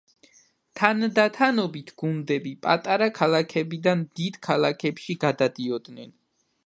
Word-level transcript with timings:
თანდათანობით, 0.79 1.91
გუნდები 2.03 2.53
პატარა 2.67 3.09
ქალაქებიდან 3.19 4.01
დიდ 4.21 4.41
ქალაქებში 4.49 5.21
გადადიოდნენ. 5.27 6.11